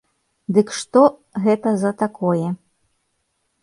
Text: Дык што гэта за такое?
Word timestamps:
Дык 0.57 0.71
што 0.77 1.03
гэта 1.45 1.77
за 1.85 1.95
такое? 2.03 2.47